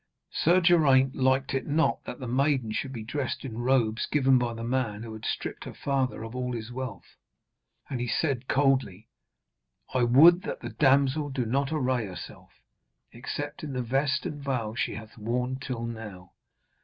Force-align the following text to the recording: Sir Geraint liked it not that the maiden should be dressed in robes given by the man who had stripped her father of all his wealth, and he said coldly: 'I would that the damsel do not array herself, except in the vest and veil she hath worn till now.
Sir 0.31 0.61
Geraint 0.61 1.13
liked 1.15 1.53
it 1.53 1.67
not 1.67 2.03
that 2.05 2.19
the 2.19 2.27
maiden 2.27 2.71
should 2.71 2.91
be 2.91 3.03
dressed 3.03 3.45
in 3.45 3.59
robes 3.59 4.07
given 4.07 4.39
by 4.39 4.55
the 4.55 4.63
man 4.63 5.03
who 5.03 5.13
had 5.13 5.25
stripped 5.25 5.65
her 5.65 5.75
father 5.75 6.23
of 6.23 6.35
all 6.35 6.53
his 6.53 6.71
wealth, 6.71 7.17
and 7.87 8.01
he 8.01 8.07
said 8.07 8.47
coldly: 8.47 9.09
'I 9.93 10.05
would 10.05 10.41
that 10.41 10.61
the 10.61 10.69
damsel 10.71 11.29
do 11.29 11.45
not 11.45 11.71
array 11.71 12.07
herself, 12.07 12.49
except 13.11 13.63
in 13.63 13.73
the 13.73 13.83
vest 13.83 14.25
and 14.25 14.43
veil 14.43 14.73
she 14.73 14.95
hath 14.95 15.19
worn 15.19 15.57
till 15.57 15.83
now. 15.85 16.31